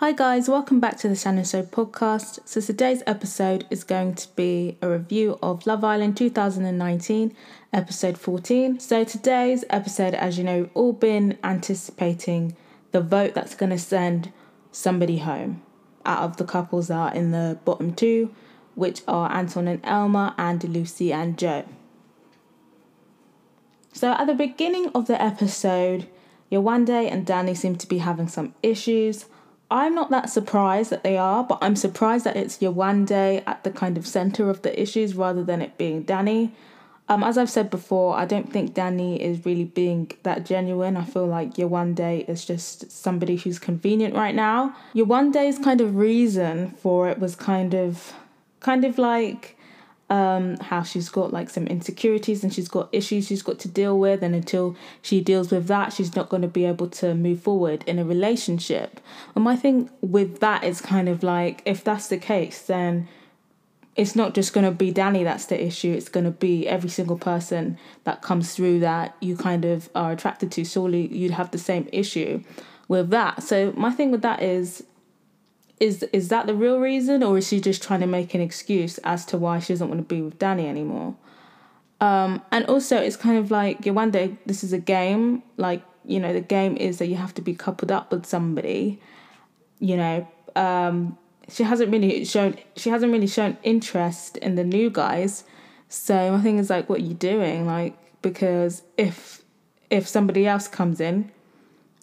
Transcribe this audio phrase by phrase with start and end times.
[0.00, 2.40] Hi, guys, welcome back to the Shannon Show podcast.
[2.44, 7.34] So, today's episode is going to be a review of Love Island 2019,
[7.72, 8.78] episode 14.
[8.78, 12.54] So, today's episode, as you know, we've all been anticipating
[12.92, 14.34] the vote that's going to send
[14.70, 15.62] somebody home
[16.04, 18.34] out of the couples that are in the bottom two,
[18.74, 21.64] which are Anton and Elma, and Lucie and Joe.
[23.94, 26.06] So, at the beginning of the episode,
[26.52, 29.24] Yewande and Danny seem to be having some issues.
[29.70, 33.70] I'm not that surprised that they are, but I'm surprised that it's Yewande at the
[33.70, 36.54] kind of center of the issues rather than it being Danny.
[37.08, 40.96] Um, as I've said before, I don't think Danny is really being that genuine.
[40.96, 44.74] I feel like Yewande is just somebody who's convenient right now.
[44.94, 48.12] Yewande's kind of reason for it was kind of,
[48.60, 49.55] kind of like
[50.08, 53.98] um, how she's got like some insecurities and she's got issues she's got to deal
[53.98, 57.40] with, and until she deals with that, she's not going to be able to move
[57.40, 59.00] forward in a relationship.
[59.34, 63.08] And my thing with that is kind of like if that's the case, then
[63.96, 66.90] it's not just going to be Danny that's the issue, it's going to be every
[66.90, 70.64] single person that comes through that you kind of are attracted to.
[70.64, 72.44] Surely you'd have the same issue
[72.88, 73.42] with that.
[73.42, 74.84] So, my thing with that is
[75.78, 78.98] is is that the real reason or is she just trying to make an excuse
[78.98, 81.16] as to why she doesn't want to be with Danny anymore?
[82.00, 85.42] Um, and also it's kind of like Yewande, this is a game.
[85.56, 89.00] Like, you know, the game is that you have to be coupled up with somebody.
[89.78, 94.90] You know, um, she hasn't really shown she hasn't really shown interest in the new
[94.90, 95.44] guys.
[95.88, 97.66] So my thing is like what are you doing?
[97.66, 99.42] Like, because if
[99.90, 101.30] if somebody else comes in,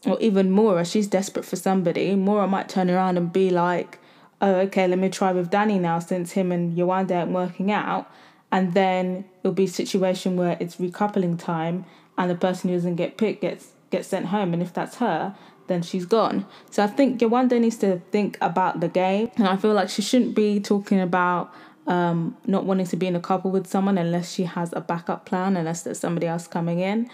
[0.05, 2.15] or even Maura, she's desperate for somebody.
[2.15, 3.99] Maura might turn around and be like,
[4.41, 8.11] oh, okay, let me try with Danny now since him and Yewande aren't working out.
[8.51, 11.85] And then it'll be a situation where it's recoupling time
[12.17, 14.53] and the person who doesn't get picked gets gets sent home.
[14.53, 15.35] And if that's her,
[15.67, 16.45] then she's gone.
[16.69, 19.31] So I think Yewande needs to think about the game.
[19.37, 21.53] And I feel like she shouldn't be talking about
[21.87, 25.25] um, not wanting to be in a couple with someone unless she has a backup
[25.25, 27.09] plan, unless there's somebody else coming in.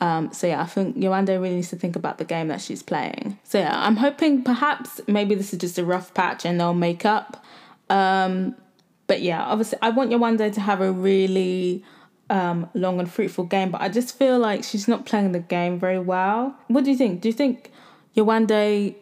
[0.00, 2.82] Um, so yeah, I think Yewande really needs to think about the game that she's
[2.82, 3.38] playing.
[3.44, 7.04] So yeah, I'm hoping perhaps maybe this is just a rough patch and they'll make
[7.04, 7.42] up.
[7.88, 8.56] Um,
[9.06, 11.82] but yeah, obviously I want Yewande to have a really
[12.28, 15.78] um, long and fruitful game, but I just feel like she's not playing the game
[15.78, 16.56] very well.
[16.68, 17.20] What do you think?
[17.20, 17.70] Do you think
[18.16, 18.96] Yewande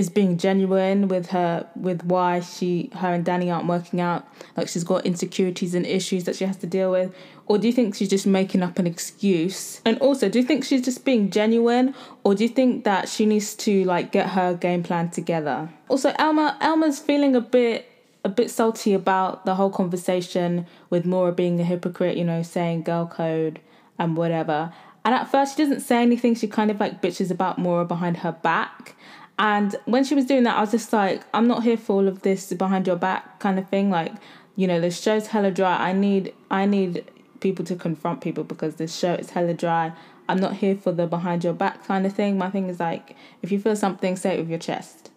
[0.00, 4.26] is being genuine with her with why she her and Danny aren't working out.
[4.56, 7.14] Like she's got insecurities and issues that she has to deal with.
[7.46, 9.82] Or do you think she's just making up an excuse?
[9.84, 11.94] And also do you think she's just being genuine?
[12.24, 15.68] Or do you think that she needs to like get her game plan together?
[15.88, 17.86] Also Elma Elma's feeling a bit
[18.24, 22.82] a bit salty about the whole conversation with Maura being a hypocrite you know saying
[22.84, 23.60] girl code
[23.98, 24.72] and whatever.
[25.04, 26.34] And at first she doesn't say anything.
[26.34, 28.96] She kind of like bitches about Maura behind her back
[29.40, 32.06] and when she was doing that, I was just like, I'm not here for all
[32.06, 33.88] of this behind your back kind of thing.
[33.88, 34.12] Like,
[34.54, 35.76] you know, the show's hella dry.
[35.88, 39.92] I need I need people to confront people because this show is hella dry.
[40.28, 42.36] I'm not here for the behind your back kind of thing.
[42.36, 45.09] My thing is like, if you feel something, say it with your chest.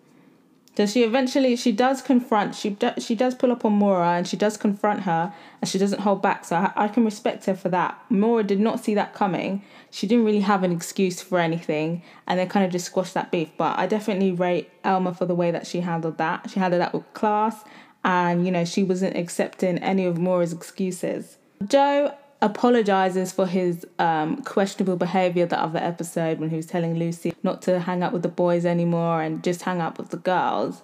[0.75, 4.28] So she eventually she does confront she do, she does pull up on Maura and
[4.28, 6.45] she does confront her and she doesn't hold back.
[6.45, 8.00] So I, I can respect her for that.
[8.09, 9.63] Maura did not see that coming.
[9.91, 13.31] She didn't really have an excuse for anything and they kind of just squashed that
[13.31, 13.51] beef.
[13.56, 16.50] But I definitely rate Elma for the way that she handled that.
[16.50, 17.63] She handled that with class
[18.03, 21.38] and you know she wasn't accepting any of Maura's excuses.
[21.67, 27.34] Joe apologizes for his um, questionable behavior the other episode when he was telling Lucie
[27.42, 30.81] not to hang out with the boys anymore and just hang out with the girls.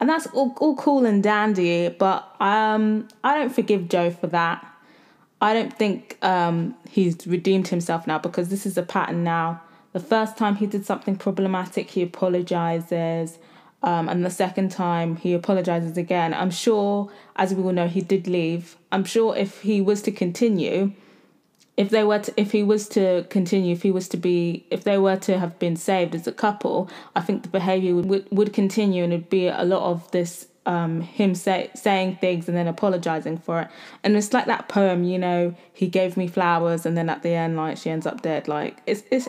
[0.00, 4.66] And that's all, all cool and dandy, but um, I don't forgive Joe for that.
[5.42, 9.60] I don't think um, he's redeemed himself now because this is a pattern now.
[9.92, 13.38] The first time he did something problematic, he apologizes.
[13.82, 16.32] Um, and the second time he apologizes again.
[16.32, 18.76] I'm sure, as we all know, he did leave.
[18.92, 20.92] I'm sure if he was to continue,
[21.76, 24.84] if they were to, if he was to continue, if he was to be, if
[24.84, 28.52] they were to have been saved as a couple, I think the behavior would would,
[28.52, 32.68] continue and it'd be a lot of this um, him say, saying things and then
[32.68, 33.68] apologizing for it.
[34.04, 37.30] And it's like that poem, you know, he gave me flowers and then at the
[37.30, 38.48] end, like she ends up dead.
[38.48, 39.28] Like it's it's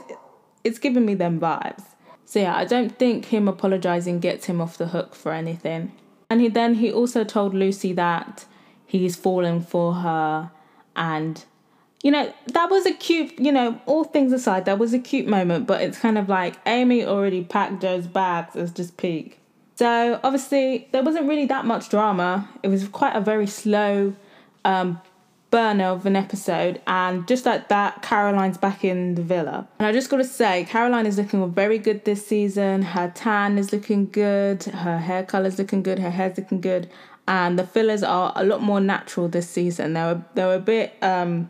[0.64, 1.84] it's giving me them vibes.
[2.26, 5.94] So yeah, I don't think him apologizing gets him off the hook for anything.
[6.30, 8.46] And he then he also told Lucie that
[8.86, 10.52] he's falling for her
[10.96, 11.44] and
[12.04, 15.26] you know, that was a cute, you know, all things aside, that was a cute
[15.26, 19.40] moment, but it's kind of like Amy already packed Joe's bags as just peak.
[19.76, 22.50] So obviously there wasn't really that much drama.
[22.62, 24.14] It was quite a very slow
[24.66, 25.02] um,
[25.50, 29.68] burner of an episode, and just like that, Caroline's back in the villa.
[29.80, 32.82] And I just gotta say, Caroline is looking very good this season.
[32.82, 36.90] Her tan is looking good, her hair color's looking good, her hair's looking good,
[37.28, 39.94] and the fillers are a lot more natural this season.
[39.94, 41.50] They were they were a bit um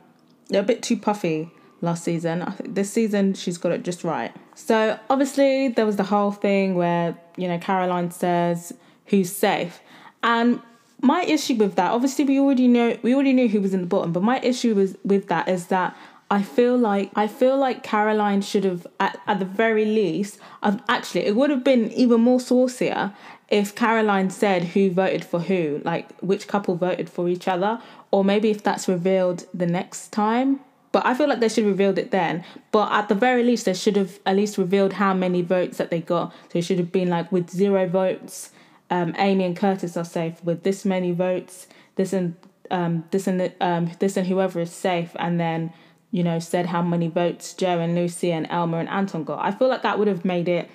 [0.54, 1.52] they're a bit too puffy
[1.82, 2.42] last season.
[2.42, 4.34] I think this season she's got it just right.
[4.56, 8.74] So obviously there was the whole thing where you know Caroline says
[9.08, 9.82] who's safe,
[10.24, 10.62] and
[11.02, 13.88] my issue with that, obviously we already know we already knew who was in the
[13.88, 15.96] bottom, but my issue was with that is that
[16.32, 20.82] I feel like I feel like Caroline should have at, at the very least um,
[20.88, 23.14] actually it would have been even more saucier
[23.54, 27.80] if Caroline said who voted for who, like which couple voted for each other,
[28.10, 30.60] or maybe if that's revealed the next time.
[30.92, 32.44] But I feel like they should have revealed it then.
[32.72, 35.92] But at the very least, they should have at least revealed how many votes that
[35.92, 36.34] they got.
[36.52, 38.50] So it should have been like with zero votes,
[38.90, 41.68] um, Amy and Curtis are safe with this many votes.
[41.96, 42.36] This and
[42.72, 45.72] um, this and um, this and whoever is safe, and then
[46.10, 49.46] you know said how many votes Joe and Lucie and Elma and Anton got.
[49.46, 50.72] I feel like that would have made it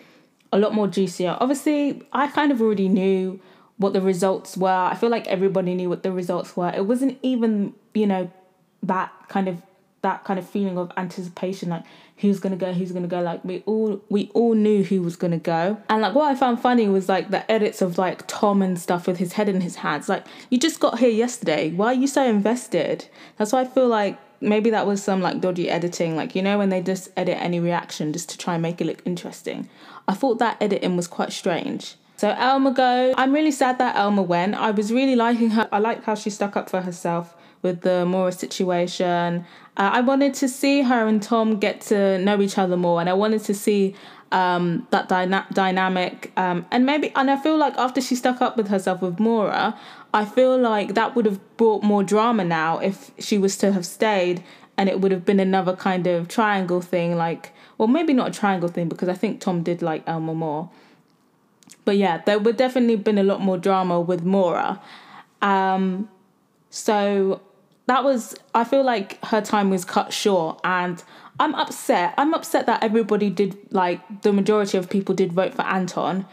[0.53, 1.37] a lot more juicier.
[1.41, 3.41] Obviously, I kind of already knew
[3.79, 4.69] what the results were.
[4.69, 6.71] I feel like everybody knew what the results were.
[6.71, 8.31] It wasn't even you know
[8.83, 9.63] that kind of
[10.03, 11.83] that kind of feeling of anticipation like
[12.19, 13.21] who's gonna go who's gonna go.
[13.21, 15.81] Like we all we all knew who was gonna go.
[15.89, 19.07] And like what i found funny was like the edits of like tom and stuff
[19.07, 20.09] with his head in his hands.
[20.09, 21.71] Like you just got here yesterday.
[21.71, 23.09] Why are you so invested?
[23.37, 26.17] That's why i feel like maybe that was some like dodgy editing.
[26.17, 28.87] Like you know when they just edit any reaction just to try and make it
[28.87, 29.69] look interesting
[30.09, 33.15] i thought that editing was quite strange so Elma go.
[33.17, 34.57] I'm really sad that Elma went.
[34.57, 35.69] I was really liking her.
[35.71, 39.47] I liked how she stuck up for herself with the Maura situation.
[39.77, 43.09] Uh, I wanted to see her and Tom get to know each other more, and
[43.09, 43.95] I wanted to see
[44.33, 46.33] um, that dyna- dynamic.
[46.37, 49.79] Um, and maybe, and I feel like after she stuck up with herself with Maura,
[50.13, 53.87] I feel like that would have brought more drama now if she was to have
[53.87, 54.43] stayed,
[54.77, 58.39] and it would have been another kind of triangle thing, like, well, maybe not a
[58.39, 60.71] triangle thing because I think Tom did like Elma more.
[61.85, 64.81] But yeah, there would definitely been a lot more drama with Maura.
[65.41, 66.11] Um,
[66.71, 67.41] so
[67.87, 71.03] that was I feel like her time was cut short and
[71.41, 72.15] I'm upset.
[72.19, 76.27] I'm upset that everybody did like the majority of people did vote for Anton.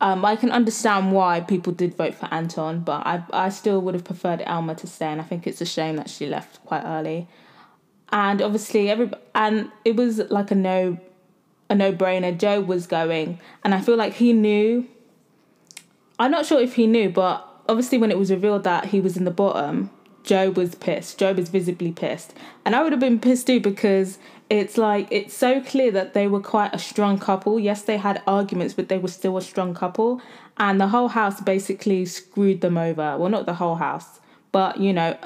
[0.00, 3.94] Um, I can understand why people did vote for Anton, but I I still would
[3.94, 6.84] have preferred Elma to stay, and I think it's a shame that she left quite
[6.84, 7.28] early.
[8.12, 10.98] And obviously, every and it was like a no,
[11.70, 12.36] a no brainer.
[12.36, 14.86] Joe was going, and I feel like he knew.
[16.18, 19.16] I'm not sure if he knew, but obviously, when it was revealed that he was
[19.16, 19.90] in the bottom,
[20.24, 21.18] Joe was pissed.
[21.18, 22.34] Joe was visibly pissed.
[22.64, 24.18] And I would have been pissed too because
[24.50, 27.58] it's like, it's so clear that they were quite a strong couple.
[27.58, 30.20] Yes, they had arguments, but they were still a strong couple.
[30.58, 33.16] And the whole house basically screwed them over.
[33.16, 34.20] Well, not the whole house,
[34.52, 35.16] but you know,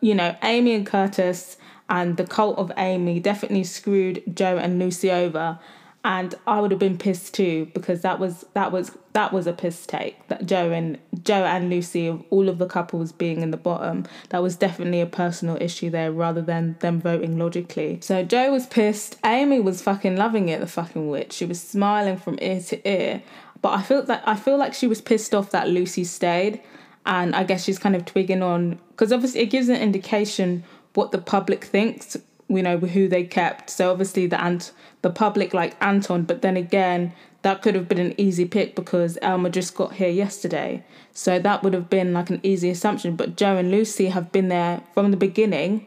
[0.00, 1.56] you know, Amy and Curtis
[1.88, 5.58] and the cult of Amy definitely screwed Joe and Lucie over
[6.06, 9.52] and I would have been pissed too because that was that was that was a
[9.52, 13.50] piss take that Joe and Joe and Lucie of all of the couples being in
[13.50, 17.98] the bottom that was definitely a personal issue there rather than them voting logically.
[18.02, 19.18] So Joe was pissed.
[19.24, 20.60] Amy was fucking loving it.
[20.60, 21.32] The fucking witch.
[21.32, 23.22] She was smiling from ear to ear.
[23.60, 26.60] But I feel that I feel like she was pissed off that Lucie stayed,
[27.04, 30.62] and I guess she's kind of twigging on because obviously it gives an indication
[30.96, 32.16] what the public thinks
[32.48, 33.70] you know who they kept.
[33.70, 34.72] So obviously the ant
[35.02, 37.12] the public like anton but then again
[37.42, 40.84] that could have been an easy pick because elma just got here yesterday.
[41.12, 43.16] So that would have been like an easy assumption.
[43.16, 45.86] But joe and lucie have been there from the beginning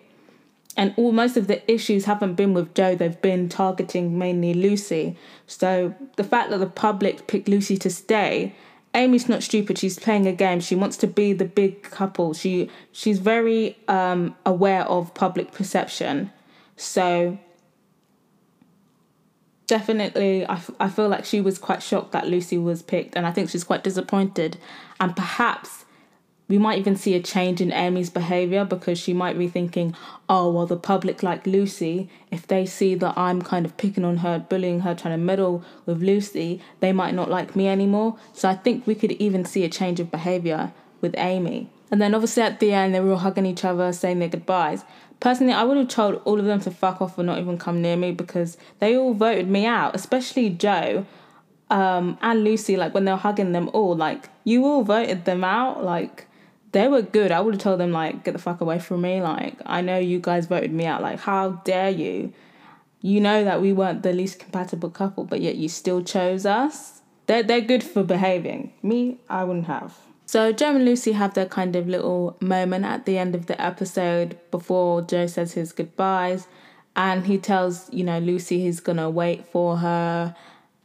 [0.77, 2.95] and all most of the issues haven't been with joe.
[2.95, 5.17] They've been targeting mainly lucie.
[5.47, 8.53] So the fact that the public picked lucie to stay
[8.95, 9.77] Amy's not stupid.
[9.77, 10.59] She's playing a game.
[10.59, 12.33] She wants to be the big couple.
[12.33, 16.31] She she's very um, aware of public perception.
[16.75, 17.37] So
[19.67, 23.27] definitely, I, f- I feel like she was quite shocked that Lucie was picked, and
[23.27, 24.57] I think she's quite disappointed.
[24.99, 25.85] And perhaps
[26.49, 29.95] we might even see a change in Amy's behavior because she might be thinking,
[30.27, 32.09] oh, well, the public like Lucie.
[32.31, 35.63] If they see that I'm kind of picking on her, bullying her, trying to meddle
[35.85, 38.17] with Lucie, they might not like me anymore.
[38.33, 41.69] So I think we could even see a change of behavior with Amy.
[41.91, 44.83] And then obviously at the end, they were all hugging each other, saying their goodbyes.
[45.19, 47.81] Personally, I would have told all of them to fuck off or not even come
[47.81, 51.05] near me because they all voted me out, especially Joe
[51.69, 52.77] um, and Lucie.
[52.77, 55.83] Like when they were hugging them all, like you all voted them out.
[55.83, 56.25] Like
[56.71, 57.31] they were good.
[57.31, 59.21] I would have told them like get the fuck away from me.
[59.21, 61.01] Like I know you guys voted me out.
[61.01, 62.33] Like how dare you?
[63.01, 67.01] You know that we weren't the least compatible couple, but yet you still chose us.
[67.27, 68.73] They're they're good for behaving.
[68.83, 69.97] Me, I wouldn't have.
[70.25, 73.59] So Joe and Lucie have their kind of little moment at the end of the
[73.59, 76.47] episode before Joe says his goodbyes,
[76.95, 80.35] and he tells you know Lucie he's gonna wait for her,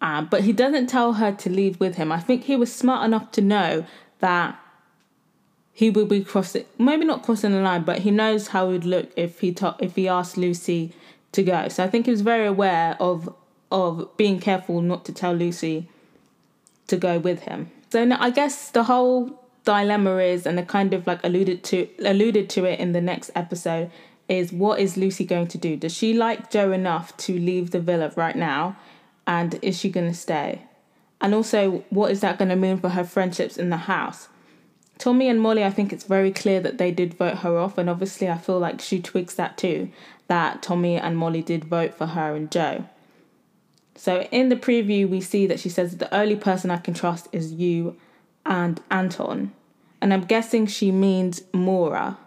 [0.01, 2.11] uh, but he doesn't tell her to leave with him.
[2.11, 3.85] I think he was smart enough to know
[4.21, 4.59] that
[5.77, 8.85] he would be crossing, maybe not crossing the line, but he knows how it would
[8.85, 10.95] look if he ta- if he asked Lucie
[11.33, 11.69] to go.
[11.69, 13.35] So I think he was very aware of
[13.73, 15.89] of being careful not to tell Lucie
[16.87, 17.73] to go with him.
[17.91, 22.49] So I guess the whole dilemma is, and I kind of like alluded to alluded
[22.51, 23.91] to it in the next episode,
[24.29, 25.77] is what is Lucie going to do?
[25.77, 28.77] Does she like Joe enough to leave the villa right now,
[29.27, 30.63] and is she going to stay?
[31.21, 34.29] And also, what is that going to mean for her friendships in the house?
[34.99, 37.91] Tommy and Molly, I think it's very clear that they did vote her off, and
[37.91, 39.91] obviously, I feel like she twigs that too
[40.29, 42.85] that Tommy and Molly did vote for her and Joe.
[43.95, 47.29] So in the preview, we see that she says the only person I can trust
[47.33, 47.97] is you
[48.45, 49.53] and Anton.
[50.01, 52.19] And I'm guessing she means Maura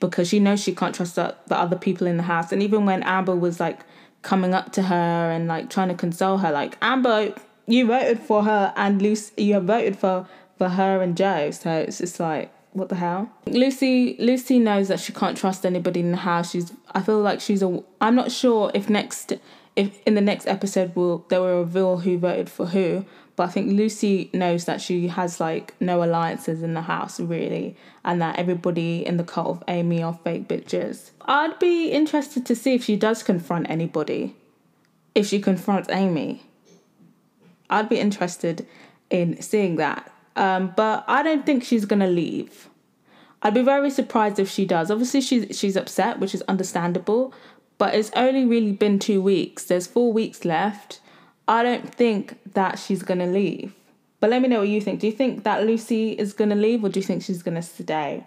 [0.00, 2.52] because she knows she can't trust the, the other people in the house.
[2.52, 3.80] And even when Amber was like
[4.22, 4.94] coming up to her
[5.30, 7.34] and like trying to console her, like, Amber,
[7.66, 11.50] you voted for her and Lucie, you have voted for, for her and Joe.
[11.52, 13.30] So it's just like, what the hell?
[13.46, 16.50] Lucie Lucie knows that she can't trust anybody in the house.
[16.50, 19.32] She's I feel like she's a I'm not sure if next
[19.76, 23.52] if in the next episode will they will reveal who voted for who, but I
[23.52, 28.38] think Lucie knows that she has like no alliances in the house really and that
[28.38, 31.10] everybody in the cult of Amy are fake bitches.
[31.22, 34.34] I'd be interested to see if she does confront anybody.
[35.14, 36.42] If she confronts Amy.
[37.70, 38.66] I'd be interested
[39.10, 42.68] in seeing that um, but I don't think she's gonna leave.
[43.42, 44.90] I'd be very surprised if she does.
[44.90, 47.34] Obviously, she's she's upset, which is understandable.
[47.76, 49.64] But it's only really been two weeks.
[49.64, 51.00] There's four weeks left.
[51.46, 53.74] I don't think that she's gonna leave.
[54.20, 55.00] But let me know what you think.
[55.00, 58.24] Do you think that Lucie is gonna leave, or do you think she's gonna stay?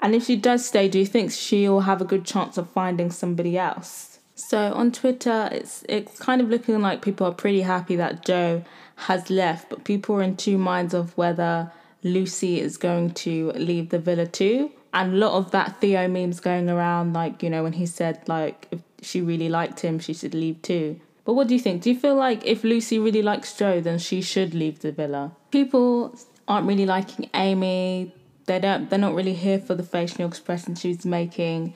[0.00, 3.10] And if she does stay, do you think she'll have a good chance of finding
[3.10, 4.11] somebody else?
[4.34, 8.64] So on Twitter, it's it's kind of looking like people are pretty happy that Joe
[8.96, 11.70] has left, but people are in two minds of whether
[12.02, 14.72] Lucie is going to leave the villa too.
[14.94, 18.20] And a lot of that Theo memes going around, like, you know, when he said,
[18.28, 21.00] like, if she really liked him, she should leave too.
[21.24, 21.82] But what do you think?
[21.82, 25.32] Do you feel like if Lucie really likes Joe, then she should leave the villa?
[25.50, 26.14] People
[26.46, 28.14] aren't really liking Amy.
[28.46, 28.90] They don't.
[28.90, 31.74] They're not really here for the facial expression she's making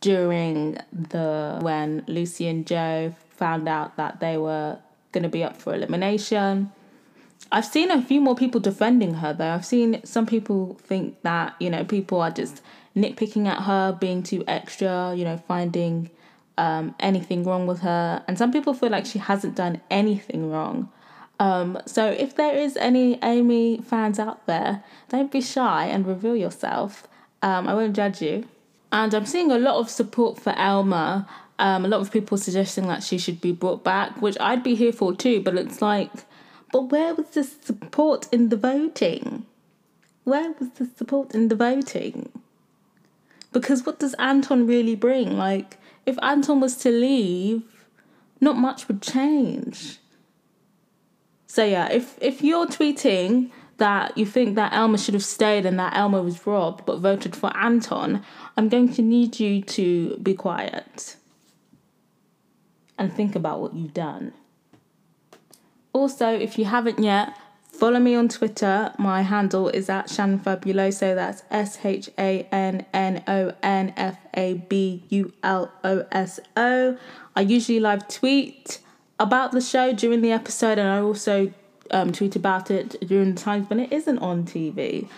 [0.00, 4.78] during the when Lucie and Joe found out that they were
[5.12, 6.70] going to be up for elimination.
[7.52, 9.52] I've seen a few more people defending her though.
[9.52, 12.62] I've seen some people think that, you know, people are just
[12.96, 16.10] nitpicking at her, being too extra, you know, finding
[16.58, 18.22] um, anything wrong with her.
[18.26, 20.90] And some people feel like she hasn't done anything wrong.
[21.40, 26.36] Um, so if there is any Amy fans out there, don't be shy and reveal
[26.36, 27.08] yourself.
[27.42, 28.48] Um, I won't judge you.
[28.94, 31.26] And I'm seeing a lot of support for Elma
[31.58, 34.74] um, a lot of people suggesting that she should be brought back, which I'd be
[34.74, 36.10] here for too, but it's like,
[36.72, 39.46] but where was the support in the voting?
[40.24, 42.30] Where was the support in the voting?
[43.52, 45.36] Because what does Anton really bring?
[45.36, 47.62] Like, if Anton was to leave,
[48.40, 49.98] not much would change.
[51.46, 55.78] So yeah, if if you're tweeting that you think that Elma should have stayed and
[55.78, 58.22] that Elma was robbed but voted for Anton,
[58.56, 61.16] I'm going to need you to be quiet
[62.98, 64.32] and think about what you've done.
[65.92, 67.36] Also, if you haven't yet,
[67.68, 68.92] follow me on Twitter.
[68.98, 71.14] My handle is at Shannon Fabuloso.
[71.14, 76.40] That's S H A N N O N F A B U L O S
[76.56, 76.96] O.
[77.36, 78.80] I usually live tweet
[79.18, 81.52] about the show during the episode, and I also
[81.90, 85.08] um, tweet about it during the times when it isn't on TV.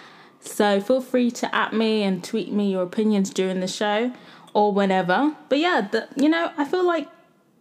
[0.40, 4.12] So feel free to at me and tweet me your opinions during the show
[4.54, 5.36] or whenever.
[5.48, 7.08] But yeah, the, you know, I feel like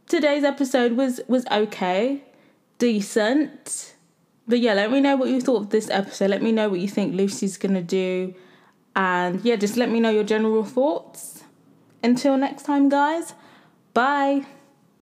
[0.08, 2.24] today's episode was was okay,
[2.78, 3.96] decent.
[4.48, 6.30] But yeah, let me know what you thought of this episode.
[6.30, 8.34] Let me know what you think Lucie's gonna do.
[8.96, 11.44] And yeah, just let me know your general thoughts.
[12.04, 13.34] Until next time, guys.
[13.94, 14.46] Bye.